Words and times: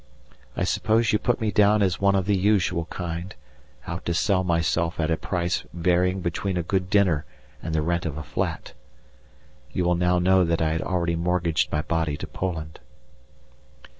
I 0.57 0.63
suppose 0.63 1.13
you 1.13 1.19
put 1.19 1.39
me 1.39 1.51
down 1.51 1.83
as 1.83 2.01
one 2.01 2.15
of 2.15 2.25
the 2.25 2.35
usual 2.35 2.85
kind, 2.85 3.35
out 3.85 4.03
to 4.05 4.15
sell 4.15 4.43
myself 4.43 4.99
at 4.99 5.11
a 5.11 5.15
price 5.15 5.63
varying 5.73 6.21
between 6.21 6.57
a 6.57 6.63
good 6.63 6.89
dinner 6.89 7.23
and 7.61 7.75
the 7.75 7.83
rent 7.83 8.07
of 8.07 8.17
a 8.17 8.23
flat! 8.23 8.73
You 9.71 9.85
will 9.85 9.93
now 9.95 10.17
know 10.17 10.43
that 10.43 10.59
I 10.59 10.69
had 10.71 10.81
already 10.81 11.15
mortgaged 11.15 11.71
my 11.71 11.83
body 11.83 12.17
to 12.17 12.25
Poland. 12.25 12.79